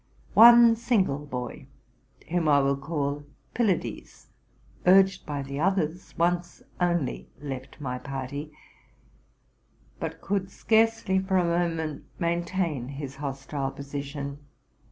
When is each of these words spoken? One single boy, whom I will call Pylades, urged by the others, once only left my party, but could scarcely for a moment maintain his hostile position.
One 0.33 0.75
single 0.75 1.27
boy, 1.27 1.67
whom 2.29 2.47
I 2.47 2.57
will 2.59 2.75
call 2.75 3.23
Pylades, 3.53 4.29
urged 4.87 5.27
by 5.27 5.43
the 5.43 5.59
others, 5.59 6.17
once 6.17 6.63
only 6.79 7.29
left 7.39 7.79
my 7.79 7.99
party, 7.99 8.51
but 9.99 10.19
could 10.19 10.49
scarcely 10.49 11.19
for 11.19 11.37
a 11.37 11.43
moment 11.45 12.05
maintain 12.17 12.87
his 12.87 13.17
hostile 13.17 13.69
position. 13.69 14.39